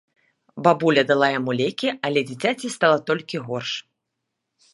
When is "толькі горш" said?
3.11-3.71